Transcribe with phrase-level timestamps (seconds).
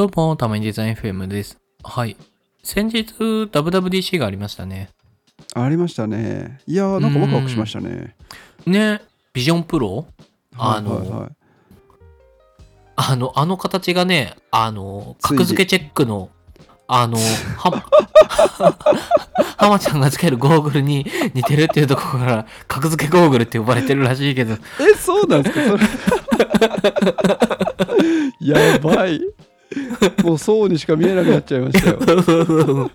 [0.00, 1.58] どうも、たまにデザイン FM です。
[1.84, 2.16] はい。
[2.62, 4.88] 先日、WWDC がありましたね。
[5.54, 6.58] ありましたね。
[6.66, 8.16] いやー、なんかワクワクしましたね。
[8.64, 9.02] ね、
[9.34, 10.06] ビジョンプロ？
[10.56, 11.30] あのはいはいはい
[12.96, 16.30] あの、あの形がね、あの、格付けチェックの、
[16.86, 17.84] あの、は、
[19.58, 21.04] 浜ちゃんがつけるゴーグルに
[21.34, 25.64] 似てるっていうところから、格付けゴーグルって呼ばれてるらしいけど、え、そうなんですか？
[25.68, 25.84] それ。
[28.72, 29.20] やばい。
[30.24, 32.90] もうそうにしか見えなくなっちゃいましたよ。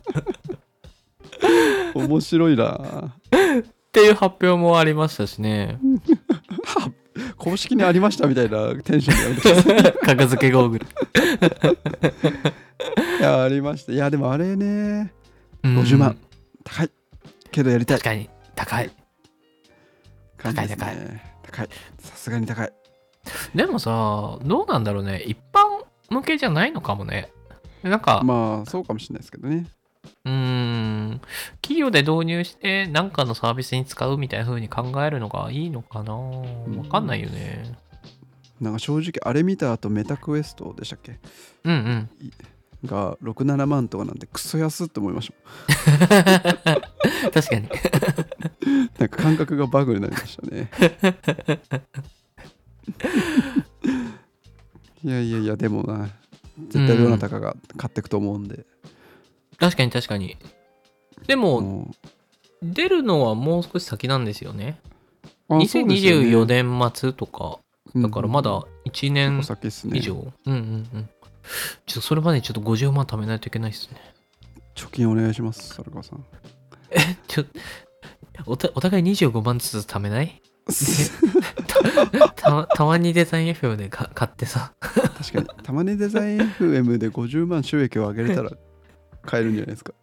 [1.96, 2.74] 面白いな。
[2.74, 5.80] っていう発表もありましたしね。
[7.38, 10.86] 公式にありましたみたいなテンションでやめてください格付けゴーグル。
[13.20, 13.94] いや、ありました。
[13.94, 15.14] いや、でもあれね、
[15.64, 16.18] うん50万。
[16.66, 16.92] 高い。
[17.52, 18.10] けどやりたい確。
[18.10, 18.92] かに、高い。
[20.38, 21.70] 感じですね高い。
[22.00, 22.74] さすがに高い。
[23.56, 25.22] でもさ、どうなんだろうね。
[25.26, 25.75] 一般
[26.10, 27.32] 向けじゃないのかもね。
[27.84, 29.68] なんか、まあ、そうかもしれないですけどね。
[30.24, 31.22] うーん、
[31.62, 37.78] 企業で導入して何かのサービスに使うみたいな風に考えるのがいいのかなわかんないよね。
[38.62, 41.20] なんか正直、あれ見た後、メタクエストでしたっけ？
[41.64, 42.10] うんうん。
[42.86, 45.32] が67万とかなんてクソ安って思いまし
[45.74, 46.80] た
[47.32, 47.68] 確かに。
[49.00, 50.70] なんか感覚がバグになりましたね。
[55.06, 56.10] いやいやいや、でもな、
[56.70, 58.66] 絶対どなたかが買っていくと思うんで、
[59.60, 60.36] 確かに確かに。
[61.28, 61.96] でも、も
[62.64, 64.80] 出るのはもう少し先なんですよね。
[65.48, 67.60] う、あそうですよね2024年末とか。
[67.96, 70.02] だからまだ1結年構先っすね以。
[70.02, 70.16] 上。
[70.46, 71.10] うんうんうん。
[71.86, 74.02] ちょっとそれまでにちょっと50万貯めないといけないですね。
[74.74, 76.26] 貯金お願いします、サルカワさん。
[77.28, 77.46] ちょ
[78.48, 80.42] おたお互い25万ずつ貯めない？
[82.36, 84.74] た たまにデザイン FM でか買ってさ。
[84.80, 88.50] 確かに、たまにデザイン FM で50万収益を上げれたら
[89.24, 89.94] 買えるんじゃないですか。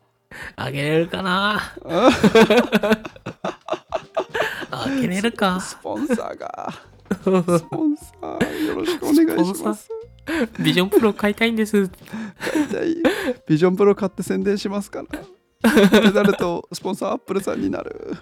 [0.57, 2.11] あげれるかなあ
[4.71, 6.73] あげれるかスポンサーが、
[7.11, 7.25] ス
[7.65, 9.91] ポンサーよろしくお願いします。
[10.61, 11.89] ビジョンプロ買いたいんです。
[11.89, 12.97] 買いたい
[13.49, 15.21] ビジョンプロ買って宣伝しますから。
[15.21, 18.17] ってなると、スポンサーアップルさんになる。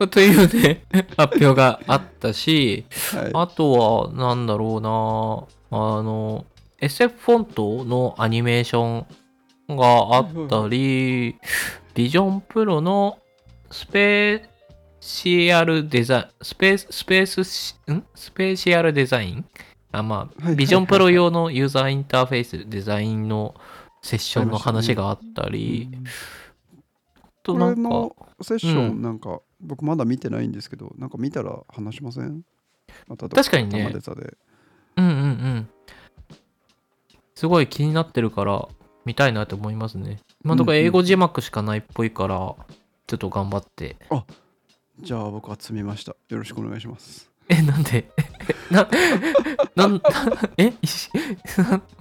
[0.10, 0.82] というね、
[1.16, 3.30] 発表があったし、はい。
[3.34, 6.46] あとは、なんだろうな、あの、
[6.78, 11.36] SF フォントのアニメーションがあったり、
[11.94, 13.18] ビジョンプロの
[13.70, 14.48] スペ
[15.00, 18.02] シアルデザイン、スペース、スペースし、ん？
[18.14, 19.44] スペシアルデザイン？
[19.92, 23.54] あ、まあ、ビジョンプロ用のユーザーインターフェースデザインの
[24.02, 25.90] セッションの話があったり、
[27.22, 32.42] あとこなんか、セッショうン、なんか、僕まだ見てないんですけど、なんか見たら話しません？
[33.08, 33.92] また確かにね。
[34.96, 35.68] うんうんうん。
[37.34, 38.68] すごい気になってるから
[39.04, 40.18] 見たいなって思いますね。
[40.44, 42.36] 今のところうんうん英語字幕しかないっぽいから、
[43.06, 43.96] ちょっと頑張って。
[45.00, 46.14] じゃあ僕は積みました。
[46.28, 47.30] よろしくお願いします。
[47.48, 48.08] え、なんで？
[48.70, 48.88] な、
[49.74, 50.00] なん、
[50.56, 50.72] え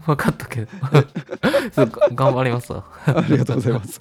[0.06, 0.68] 分 かったけど。
[2.14, 2.86] 頑張りますわ。
[3.06, 4.00] ありがとうございます。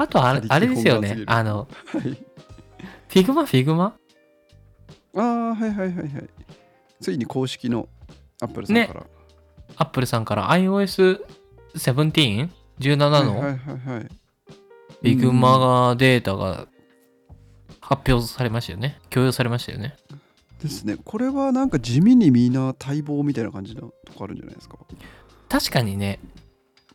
[0.00, 1.22] あ、あとあれあれですよね。
[1.26, 2.00] あの、はい。
[2.02, 3.94] Figma？Figma？
[5.16, 6.08] ああ、はいはいはいはい。
[7.00, 7.88] ついに公式の
[8.40, 9.06] アップルさんから。
[9.76, 13.06] アップルさんから iOS17?17 の？
[13.08, 13.54] はいはいはい
[13.96, 14.04] はい。
[14.04, 16.66] Figma がデータが
[17.80, 19.00] 発表されましたよね。
[19.10, 19.96] 共有されましたよね。
[20.62, 20.96] ですね。
[21.02, 24.76] これはなんか地味にみんな待望みたいな感じのとこあるんじゃないですか？
[25.48, 26.20] 確かにね。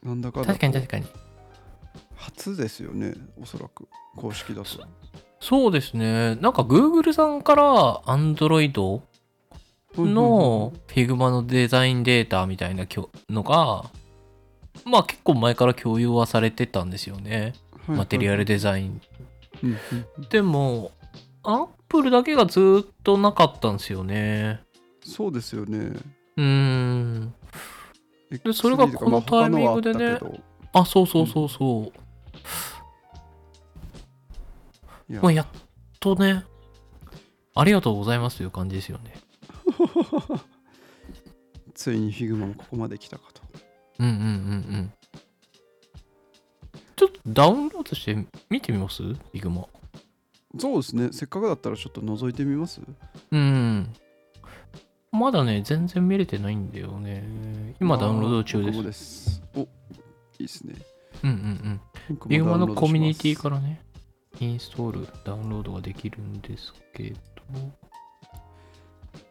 [0.03, 1.05] なんだか確かに確かに。
[2.15, 3.87] 初ですよね、おそらく。
[4.15, 4.69] 公式だと。
[5.39, 6.35] そうですね。
[6.35, 9.01] なんか Google さんから Android
[9.97, 12.85] の Figma のデザインデータみたいな
[13.29, 13.85] のが、
[14.85, 17.53] まあ結構前から共有はされてたんですよね。
[17.87, 19.01] マテリアルデザイン。
[19.63, 19.77] うんうん
[20.17, 20.91] うんでも、
[21.43, 24.61] Apple だけがずっとなかったんですよね。
[25.03, 25.91] そうですよね。
[26.37, 27.33] うーん。
[28.43, 30.17] でそれがこのタイミングでね
[30.73, 31.85] まあそうそうそうそう。
[31.85, 31.91] い
[35.13, 35.47] やまあ、やっ
[35.99, 36.43] とね、
[37.53, 39.13] ありがとうございますという感じですよね。
[41.73, 43.41] ついに Figma もここまで来たかと。
[43.99, 44.21] うんうんうんう
[44.77, 44.91] ん。
[46.95, 49.03] ちょっとダウンロードして見てみます？
[49.33, 49.67] ビグマ。
[50.57, 51.09] そうですね。
[51.11, 52.79] せっかくだったらちょっと覗いてみます？
[53.31, 53.93] うん。
[55.11, 57.75] まだね、全然見れてないんだよね。
[57.79, 58.83] 今ダウンロード中です。
[58.83, 59.43] です。
[59.55, 59.67] おい
[60.39, 60.75] いですね。
[61.23, 61.81] うんうんうん。
[62.09, 63.81] 僕もビグマのコミュニティからね、
[64.39, 67.17] インストール、ダウンロードができるんですけど。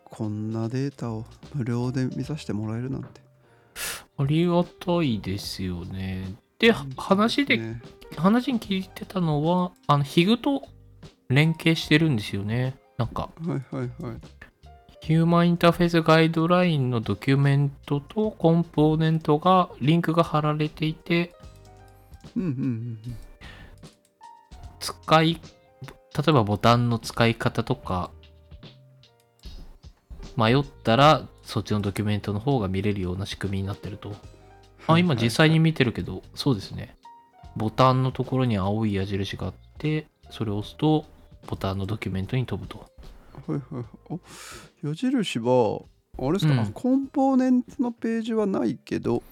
[0.05, 1.25] こんなデータを
[1.55, 3.21] 無料で見させてもらえるなんて
[4.17, 6.37] ありがたいですよね。
[6.61, 7.83] で、話で、ね
[8.17, 10.63] 話に聞いてたのは、あの、ヒグと
[11.29, 12.77] 連携してるんですよね。
[12.97, 14.21] なんか、はいはいはい
[15.01, 21.35] ヒューマンインターフェースガイドラインのドキュメントとコンポーネントが、リンクが貼られていて、
[22.35, 23.17] うんうんうん
[24.85, 25.41] 使い、例
[26.29, 28.11] えばボタンの使い方とか、
[30.37, 34.15] 迷ったら、そっちのドキュメントの方が見れるような仕組みになってると。
[34.87, 36.97] あ、今実際に見てるけど、そうですね。
[37.57, 41.07] ボタンのところに青い矢印があって、それを押すと、
[41.47, 42.79] ボタンのドキュメントに飛ぶと。
[42.79, 42.85] は
[43.49, 44.21] いはいはいお
[44.89, 45.81] 矢印は
[46.19, 49.23] あれですか、うんあコンポーネントのページはないけど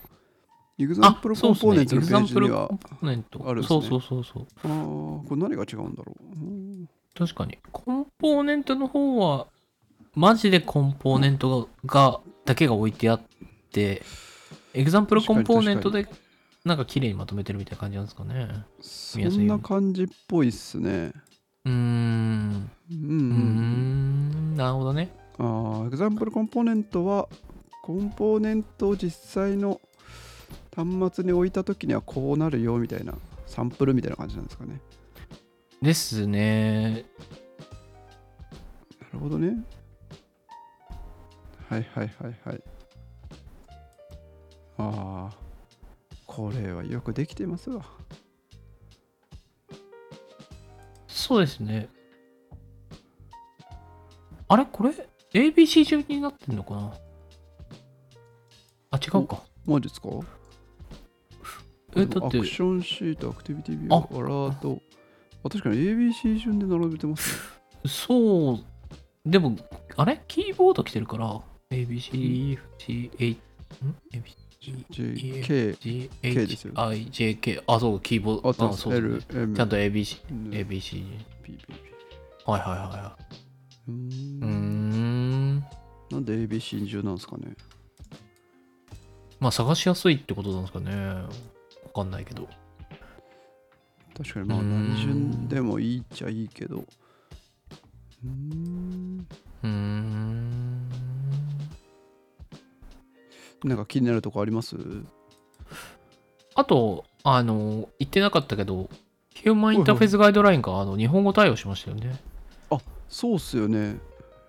[0.78, 2.70] エグザンプルコンポーネントのページには
[3.44, 4.46] あるんですねそうそうそうそう。
[4.64, 7.58] あーこれ何が違うんだろううん確かに。
[7.70, 9.46] コンポーネントの方は、
[10.14, 13.20] マジでコンポーネントが、だけが置いてあっ
[13.70, 14.02] て、
[14.72, 16.08] エグザンプルコンポーネントで、
[16.64, 18.64] なんか綺麗にまとめてるみたいな感じなんですかね。
[18.80, 21.12] そんな感じっぽいっすね
[21.64, 22.70] うーん。
[22.90, 24.56] うんん。
[24.56, 25.12] なるほどね。
[25.38, 27.28] あーエグザンプルコンポーネントは
[27.82, 29.80] コンポーネントを実際の
[30.74, 33.14] 端末に置いた時にはこうなるよみたいな
[33.46, 34.80] サンプルみたいな感じなんですかね
[35.82, 37.04] ですね。
[39.00, 39.56] なるほどね
[41.68, 42.62] はいはいはいはい
[44.78, 45.36] ああ
[46.26, 47.84] これはよくできてますわ
[51.06, 51.88] そうですね。
[54.48, 54.66] あれ？
[54.66, 54.90] これ
[55.32, 56.94] ?ABC 順になってんのかな？
[58.90, 59.42] あ、違うか。
[59.64, 60.08] マジですか？
[61.96, 64.80] え、だってアク、ションシート、アクティビティビュー、あアラート。
[65.44, 67.88] あ、確かに ABC 順で並べてますね。
[67.88, 68.60] そう、
[69.26, 69.56] でも、
[69.96, 70.22] あれ？
[70.28, 71.40] キーボード来てるから、
[71.70, 73.38] ABC、G、H、
[73.84, 77.62] ん ?ABC、J、K、K、G、K です H よ、I、J、K。
[77.66, 78.48] あ、そう、キーボード。
[78.50, 81.04] あそうです L ね、M、ちゃんと ABC、ABC。
[82.46, 83.18] はいはいはいは
[83.88, 85.58] うん。
[86.10, 87.54] なんで ABC 順なんですかね？
[89.40, 90.92] まあ、探しやすいってことなんですかね。
[91.94, 92.48] わかんないけど。
[94.16, 96.78] 確かにまあ何順でもいいっちゃいいけど。
[96.78, 99.26] うーん。
[99.62, 100.88] うーん。
[103.64, 104.76] なんか気になるとこあります？
[106.54, 108.90] あと、あの、言ってなかったけど、
[109.34, 112.18] ヒューマンインターフェースガイドラインがあの日本語対応しましたよね。
[113.08, 113.98] そうっすよね。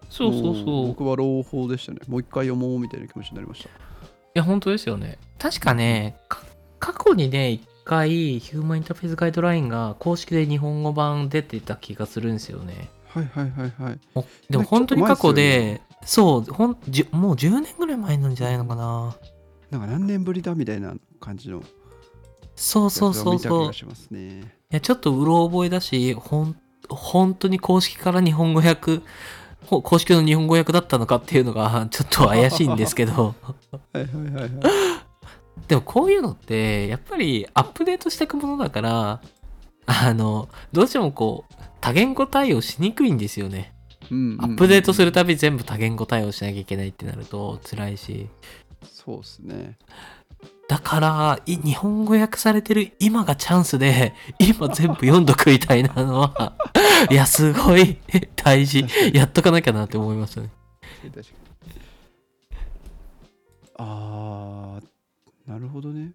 [0.10, 0.86] そうそうもそう。
[0.86, 2.00] い僕は朗報でしたね。
[2.08, 3.70] もう一回読もうみたいな気持ちになりました。
[4.34, 5.18] や、本当ですよね。
[5.38, 6.42] 確かね、か
[6.84, 12.90] 過去にね、一回、ヒューマンインターフェースガイドラインが公式で日本語版出てた気がするんですよね。
[13.08, 14.00] はいはいはいはい。
[14.16, 19.16] おでもね本当に過去で、そうほんじゅ、もう10年ぐらい前なんじゃないのかな。
[19.72, 21.64] なんか何年ぶりだみたいな感じの
[22.56, 24.14] そうそうそうそう。
[24.14, 24.54] ね。
[24.70, 26.56] や、ちょっとうろ覚えだし、ほん、
[26.90, 29.00] 本当に公式から日本語訳、
[29.68, 33.36] ほ公式の日本語訳だったのかっていうのがちょっと怪しいんですけど。
[33.94, 34.52] はいはいはいはい。
[35.68, 39.22] でもこういうのって、やっぱりアップデートしていくものだから、
[39.86, 43.74] あの、どうしてもこう、多言語対応しにくいんですよね。
[44.12, 45.20] うんアップデートすると。
[45.20, 48.30] たび全部多言語対応しなきゃいけないってなると辛いし。
[48.92, 49.78] そうっすね。
[50.68, 56.54] だから、い日本語訳されてる今がチャンスで、今全部読んどくみたいなのは、
[57.12, 57.98] いや、すごい
[58.36, 58.86] 大事。
[59.14, 60.50] やっとかなきゃなって思いましたね。
[61.04, 61.26] 確かに
[63.78, 64.86] あー、
[65.48, 66.14] なるほどね。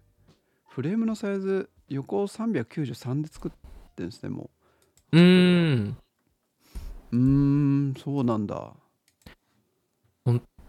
[0.67, 3.57] フレームのサイズ、横393で作って
[3.97, 4.49] るんですね、も
[5.11, 5.97] うーん。
[7.11, 7.17] う。
[7.17, 8.73] うーん、そうなんだ。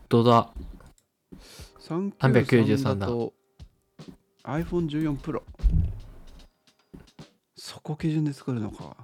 [0.08, 0.52] どうだ。
[1.78, 3.32] 393だと
[4.42, 5.42] iPhone14 Pro。
[7.56, 8.96] そこ基準で作るのか。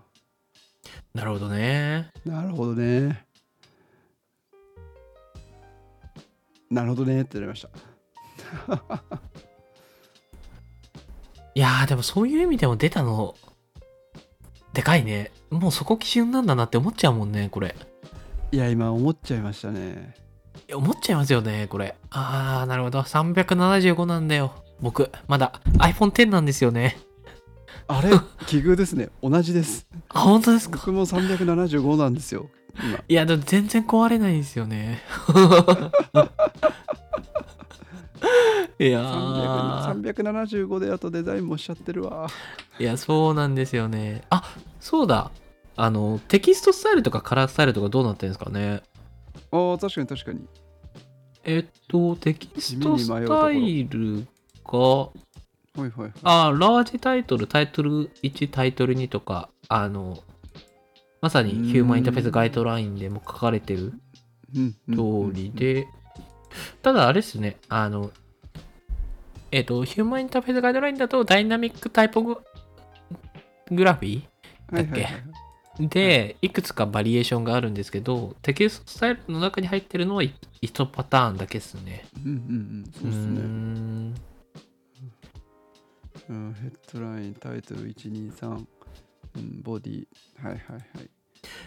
[1.14, 2.10] なるほどね。
[2.24, 3.26] なるほどね。
[6.70, 7.70] なるほどねってなりました。
[11.56, 13.34] いやー、でもそういう意味でも出たの、
[14.74, 15.32] でかいね。
[15.50, 17.74] もうそこ基準なんだなって思っちゃうもんね、これ。
[18.52, 20.14] いや、今思っちゃいましたね。
[20.68, 21.94] いや思っちゃいますよね、これ。
[22.10, 23.00] あー、なるほど。
[23.00, 24.52] 375なんだよ。
[24.82, 26.98] 僕、まだ iPhone X なんですよね。
[27.88, 28.10] あれ？
[28.46, 29.08] 奇遇ですね。
[29.22, 29.86] 同じです。
[30.10, 30.76] あ、本当ですか？
[30.76, 32.50] 僕も375なんですよ。
[32.84, 32.98] 今。
[33.08, 35.00] いや、でも全然壊れないですよね。
[38.78, 42.28] いやー、375であとデザインもしちゃってるわ。
[42.78, 44.22] いや、そうなんですよね。
[44.30, 44.42] あ、
[44.80, 45.30] そうだ。
[45.76, 48.82] あの、テキストスタイルとかカラースタイルとかどうなってるんですかね？
[49.52, 50.40] あ確かに確かに
[51.44, 53.88] えっと、テキストスタイルが、はい
[55.76, 60.18] はいはいあ、ラージタイトル、タイトル1、タイトル2とか、あの、
[61.20, 63.92] まさにヒューマンインターフェースガイドラインでも書かれてる
[64.90, 65.86] 通りで、
[66.82, 68.10] ただあれですね、あの、
[69.50, 72.38] えっ、と、ヒューマンインターフェースガイドラインだと、ダイナミックタイポグ
[73.70, 74.22] グラフィ
[74.70, 82.06] はいはいはいーで、いくつかバリエーションがあるんですけど、テキストスタイルの中に入ってるのは1パターンだけですね。
[82.24, 83.40] うんうんうんそうっすね。
[83.40, 84.14] ん。
[86.28, 88.66] うんヘッドラインタイトル123
[89.36, 90.06] うんボディ。
[90.42, 91.10] はいはいはい。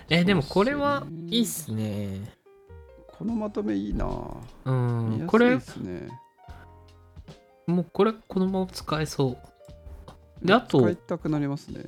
[0.09, 2.38] え、でもこれはいいっすね。
[3.19, 4.07] このまとめいいな。
[4.63, 6.07] うん、見やすね。
[7.67, 9.37] もうこれ、このまま使えそ
[10.41, 10.47] う。
[10.47, 11.83] であと使いたくなりますね。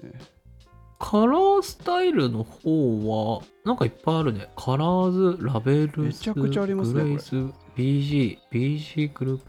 [1.00, 4.50] カラースタイルの方は、なんかいっぱいあるね。
[4.58, 7.36] カラーズ、ラベルス、めちゃくちゃありますねグレイス、
[7.78, 9.46] BG、BG グループ。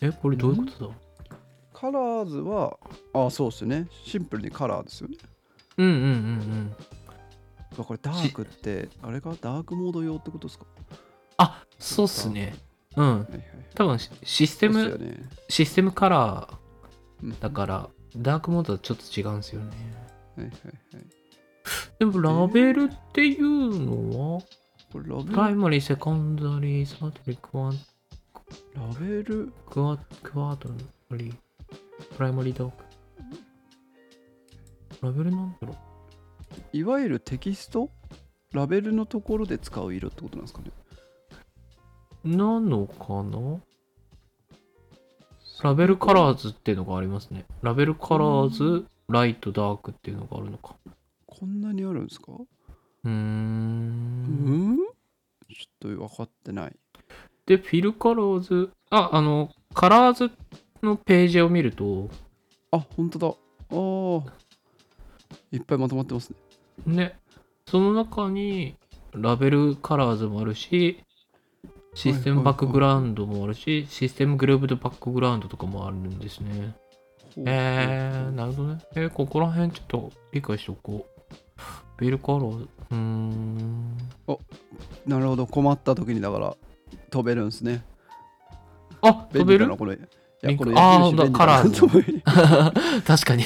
[0.00, 0.94] え、これどういうことだ？
[1.72, 2.76] カラーズは
[3.14, 3.86] あそうっすね。
[4.04, 5.16] シンプルにカラーですよね。
[5.78, 6.02] うんうんうん
[7.78, 7.84] うん。
[7.84, 10.66] これダークってあれがダークモード用ってことですか？
[11.42, 12.54] あ、そうっすね。
[12.96, 13.20] うん。
[13.20, 13.42] はいはい。
[13.74, 15.28] 多分シシステム、ね。
[15.48, 16.56] システムカラー
[17.22, 19.70] うんだから、ダークモードはちょっと違うんですよね。
[20.36, 20.56] はいはい
[20.96, 21.04] はい。
[21.98, 24.42] でも、ラベルっていうのは、
[24.92, 25.30] これラベル？
[25.30, 27.78] primary、secondary、tertiary、クワン、
[28.74, 29.52] ラベル？
[29.70, 32.84] クワ quaternary、primary dark。
[35.00, 35.76] ラベルなんだろう。
[36.76, 37.90] いわゆるテキスト？
[38.52, 40.66] ラベルのところで使う色ってことなんですかね
[42.24, 43.60] なのかな？
[45.62, 47.44] ラベルカラーズっていうのがありますね。
[47.62, 50.74] ラベルカラーズ、ライト、ダークっていうのがあるのか。
[51.26, 52.32] こんなにあるんですか？
[52.32, 53.08] うー。
[53.08, 54.72] うん？
[54.74, 54.88] んちょっ
[55.80, 56.76] と分かってない。
[57.46, 60.30] で、フィルカラーズ、あ、あの、カラーズ
[60.82, 62.08] のページを見ると、
[62.70, 63.28] あ本当だ。
[63.28, 64.30] あー。
[65.52, 66.36] いっぱいまとまってますね。
[66.86, 67.18] ね、
[67.66, 68.76] その中に
[69.12, 71.04] ラベルカラーズもあるし、
[71.94, 76.74] システムバックグラウンドもあるし、システムグルーブドバックグラウンドとかもあるんですね。
[77.36, 78.78] えー、なるほどね。
[78.94, 81.12] えーここら辺ちょっと理解しておこう。
[82.00, 83.96] ビルカラーズ、うーん。
[85.06, 86.56] なるほど困った時にだから
[87.10, 87.84] 飛べるんですね
[89.02, 89.68] あ、飛べる？
[89.76, 93.44] これあー矢印便利だなカラー 確かに。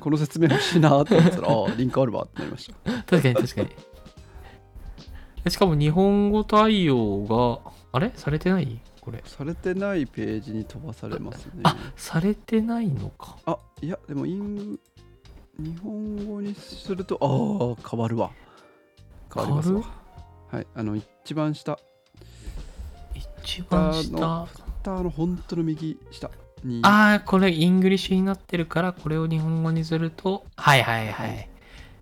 [0.00, 5.50] この説明欲しいなって思ったらあーリンクあるわってなりました 確かに確かに。
[5.50, 7.24] しかも日本語対応
[7.64, 8.12] が、あれ？
[8.14, 8.80] されてない？
[9.00, 9.22] これ。
[9.24, 13.36] されてないページに飛ばされますねあ、されてないのか。
[13.46, 14.78] あいやでもイン
[15.58, 18.30] 日本語にするとああ変わるわ
[19.34, 19.82] 変わりますわ
[20.52, 21.78] はいあの一番下
[23.14, 24.16] 一番下。
[24.16, 24.48] 下
[24.84, 26.30] 下の本当の右下
[26.64, 31.22] にああ、これ English になってるから、これを日本語にすると、はいはいは。
[31.24, 31.48] はい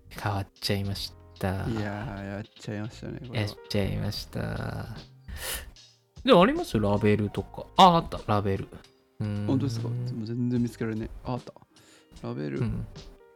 [0.09, 1.49] 変わっちゃいました。
[1.49, 4.87] いやーやっちゃいましたねやっちゃいました。
[6.23, 6.75] でもあります？
[6.77, 7.65] よ、ラベルとか。
[7.77, 8.67] あ、あった、ラベル。
[9.19, 9.87] うーん本当ですか？
[9.89, 11.53] もう全然見つけられねえああった
[12.27, 12.85] ラベル、うん。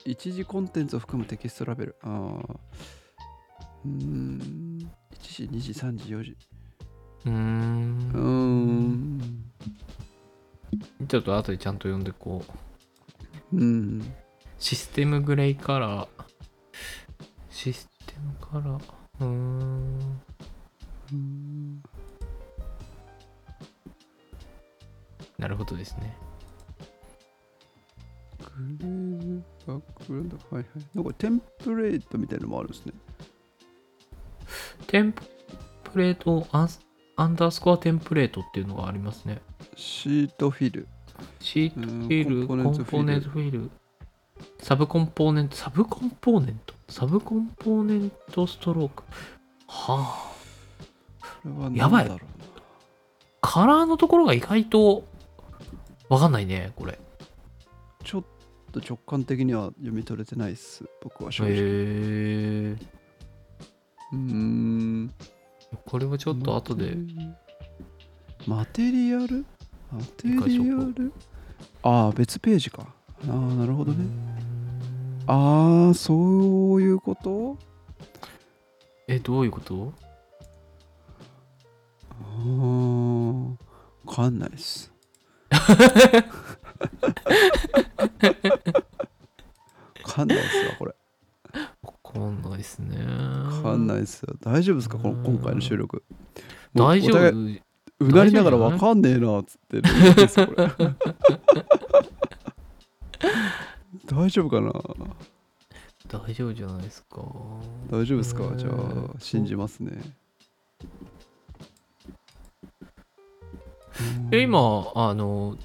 [0.05, 2.11] 一時コンテンツを含むテキストラベルああ
[3.85, 6.37] うーん1時2時3時4時
[7.25, 7.31] うー。
[7.31, 8.19] うんー
[11.03, 12.43] んちょっと後でちゃんと読んでこ
[13.53, 13.57] う。
[13.57, 14.13] うん
[14.59, 16.07] システムグレイカラー。
[17.49, 18.81] システムカラー。
[19.19, 20.21] うーん。
[21.11, 21.83] うん
[25.41, 26.15] なるほどですね。
[28.39, 32.93] グレーズバックグラウンドはいはいなんかテンプレートみたいなのもあるんですね
[34.87, 36.79] テンプレートアンス、
[37.15, 39.41] アンダースコアテンプレートっていうのがありますね。
[39.75, 40.87] シートフィル
[41.39, 43.69] シートフィル、うんコンポーネントフィル、
[44.59, 49.03] サブコンポーネント、サブコンポーネント、サブコンポーネントストローク？
[49.67, 50.31] はあ。
[51.43, 52.11] これは何やばい
[53.41, 55.03] カラーのところが意外と
[56.11, 56.91] わかんないね、これ。
[56.91, 56.99] へ
[58.03, 58.23] ちょっ
[58.73, 61.53] と直感的には読み取れてないっす僕は正直。
[61.55, 62.75] え。
[64.11, 65.13] うーん。
[65.85, 66.97] これはちょっと後で。
[68.45, 69.45] マテリアル？
[69.89, 71.13] マテリアル？
[71.81, 72.85] ああ別ページか。
[73.29, 74.05] ああなるほどね。
[75.27, 77.57] ああそういうこと？
[79.07, 79.93] え、どういうこと？
[82.09, 84.89] ああわかんないっす。
[84.89, 84.90] わ
[90.03, 90.95] かんないっすわこれ。
[91.83, 92.97] わかんないですね。
[92.97, 94.35] わかんないっすよ。
[94.41, 96.03] 大丈夫ですかこの今回の収録。
[96.73, 97.17] 大丈夫。
[97.49, 97.61] い
[97.99, 99.81] うなりながらわかんねえなっつって
[104.07, 104.71] 大丈夫かな？
[106.07, 107.21] 大丈夫じゃないですか。
[107.91, 108.45] 大丈夫ですか？
[108.45, 108.57] うん。
[108.57, 108.73] じゃあ
[109.19, 109.91] 信じますね
[114.31, 115.57] え今あの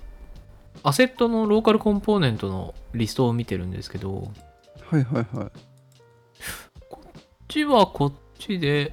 [0.83, 4.33] アセットのローカルコンポーネントのリストを見てるんですけどこ
[4.91, 5.47] はいはいはい。
[5.47, 5.51] っ
[7.49, 8.93] ちはこっちで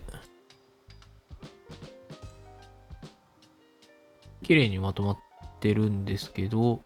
[4.43, 5.17] 綺麗にまとまっ
[5.59, 6.81] てるんですけど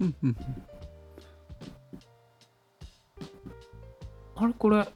[0.00, 0.36] うんうん。
[4.36, 4.86] あれこれ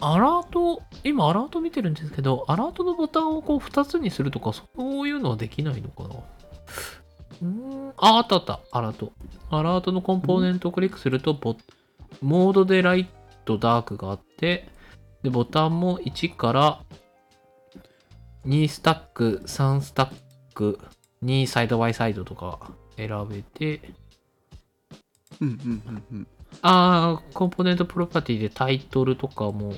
[0.00, 4.64] アラート今アラート見てるんですけどアラートのボタンをこう2つにするとかそ
[5.02, 6.08] ういうのはできないのかな？
[6.08, 7.92] うーん。
[7.96, 8.60] ああったあった。
[8.70, 9.12] アラート。
[9.50, 11.56] アラートのコンポーネントをクリックするとボ
[12.20, 13.08] モードでライ
[13.44, 14.68] トダークがあって
[15.22, 16.80] でボタンも1から
[18.46, 20.12] 2スタック3スタッ
[20.54, 20.78] ク
[21.24, 23.80] 2サイドバイサイドとか選べて。
[25.40, 26.26] うんうんうんうん。
[26.60, 29.74] ああ、コンポーネントプロパティでタイトルとかも、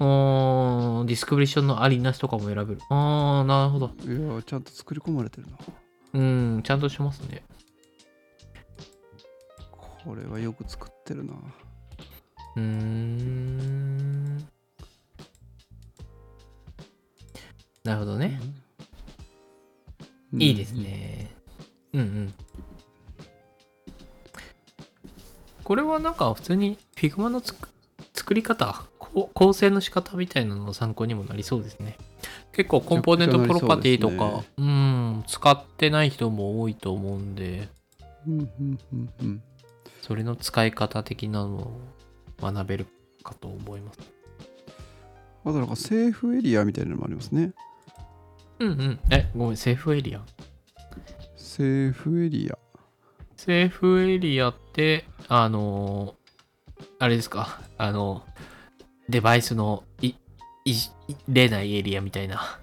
[0.00, 2.78] ディスクリプションのありなしとかも選べる。
[2.88, 3.90] ああ、なるほど。
[4.04, 5.58] いやちゃんと作り込まれてるな
[6.14, 7.42] うん、ちゃんとしますね。
[9.70, 11.34] これはよく作ってるな
[12.56, 14.36] うーん。
[17.84, 18.40] なるほどね。
[20.32, 21.30] うんいいですね。
[21.92, 22.34] うんうん。
[25.62, 27.68] これはなんか普通に Figma のつく
[28.14, 28.84] 作り方、
[29.34, 31.96] 構成の仕方みたいなのの参考にもなりそうですね。
[32.52, 37.68] 結構コンポーネントプロパティとか、うん、使ってない人も多いと思うんで、
[38.26, 39.42] うんうんうんうん
[40.02, 41.80] それの使い方的なのを
[42.40, 42.86] 学べる
[43.22, 44.00] かと思います。
[45.44, 47.52] あとなんか Safe Area みたいなのもありますね
[48.58, 49.00] うんうん。
[49.10, 50.20] え、ごめん、 Safe Area。
[51.36, 52.58] セーフエリア
[53.36, 56.20] セーフエリアって、あのー
[56.98, 58.22] あれですか、あの、
[59.10, 60.14] デバイスのい、
[60.64, 60.74] い、
[61.28, 62.58] れないエリアみたいな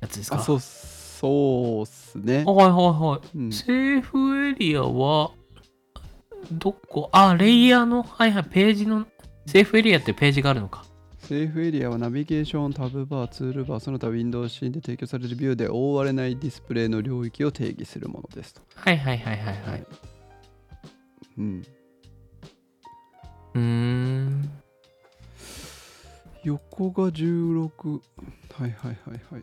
[0.00, 3.38] やつですかあそうそうっすね、はいはいはい。
[3.38, 5.30] うん、 Safe Area は、
[6.52, 9.06] どこあ、レイヤーの、はいはい、ページの、
[9.46, 10.84] セーフエリアってページがあるのか。
[11.20, 18.60] セーフエリアはナビゲーション、タブバー、ツールバー、その他 Windows シーンで提供されるビューで覆われないディスプレイの領域を定義するものですと。
[18.74, 19.86] はいはいはいはいはい。
[21.38, 21.62] うん、
[23.54, 24.03] うん。
[26.44, 28.00] 横が16。
[28.52, 28.98] はいはいはい
[29.32, 29.42] はい。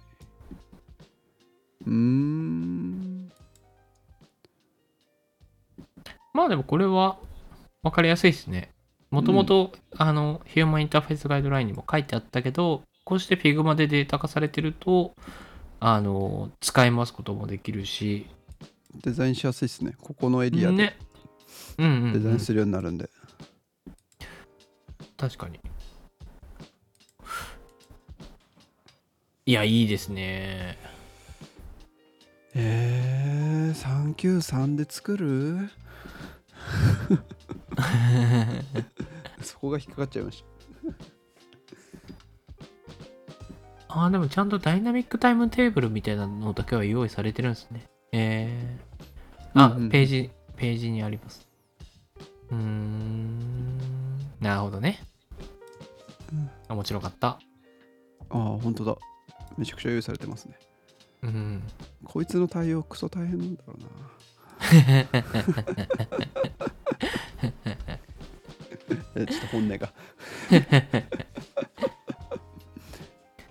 [1.85, 3.31] うーん。
[6.33, 7.17] まあでもこれは
[7.83, 8.71] 分かりやすいですね。
[9.09, 15.15] もともと、あの、ヒューマンインターフェースガイドラインにも書いてあったけど、こうして Figma でデータ化されてると、
[15.81, 18.27] あの、使い回すこともできるし、
[19.03, 19.95] デザインしやすいですね。
[19.99, 20.97] ここのエリアでね。
[21.77, 23.09] うんうん、うん、デザインするようになるんで。
[25.17, 25.59] 確かに。
[29.51, 30.77] いや、いいですね。
[32.55, 35.69] えー、393で作る？
[39.43, 40.45] そこが引っかかっちゃいまし
[43.89, 43.93] た。
[43.99, 47.89] ああ、でもちゃんとダイナミックタイムテーブルみたいなのだけは用意されてるんですね。
[48.13, 51.45] えー、あ、うんうんページ、ページにあります。
[52.51, 53.77] うーん、
[54.39, 55.03] なるほどね。
[56.69, 57.27] 面白かった。
[57.27, 57.37] あ
[58.29, 58.95] あ、本当だ。
[59.57, 60.57] めちゃくちゃ用意されてますね。
[61.23, 61.63] うん。
[62.03, 63.89] こいつの対応クソ大変なんだろうな。
[69.15, 69.87] えちょっと本音が。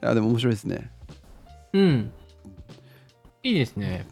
[0.03, 0.91] いやでも面白いですね。
[1.73, 2.13] うん。
[3.43, 4.07] いいですね。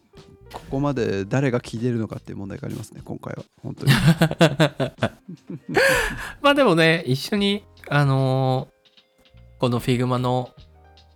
[0.53, 3.45] ここまで誰が聞いてるのかっていう問題がありますね、今回は。
[3.63, 3.93] 本当に。
[6.41, 8.79] まあでもね、一緒に、あのー
[9.59, 10.51] この Figma の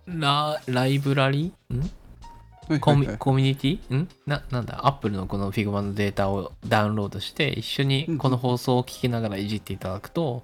[0.07, 1.75] ラライブラリー？
[1.75, 2.79] ん？
[2.79, 3.95] コミコミュニティ？
[3.95, 4.07] ん？
[4.25, 10.43] ななんだ、Apple のこの Figma のデータをダウンロードして、一緒にこの放送を聞きながらいじっていただくと、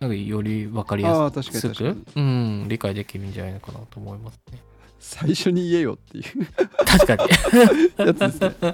[0.00, 4.60] なんかより分かりやすく、うん、理解できるんじゃないのかなと思いますね。
[5.00, 6.24] 最初に言えよっていう。
[6.84, 7.22] 確かに。
[8.06, 8.54] やつですね。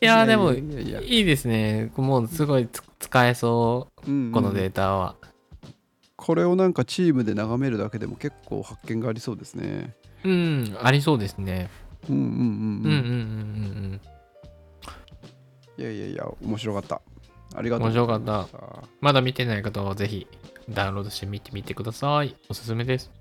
[0.00, 1.90] いやーでも、いやいですね。
[1.96, 4.32] もうすごいつ使えそう、うんうん。
[4.32, 5.14] このデータは。
[6.24, 9.94] これをなんかチームで眺めるだけでも結構発見がありそうですね。
[10.24, 11.68] うん、ありそうですね。
[12.08, 12.38] うんうんうんうん。
[12.38, 14.00] うんうんうん
[15.78, 15.82] うん。
[15.82, 17.02] いやいやいや、面白かった。
[17.54, 18.48] ありがとう面白かった。
[19.02, 20.26] まだ見てない方はぜひ
[20.70, 22.34] ダウンロードして見てみてください。
[22.48, 23.12] おすすめです。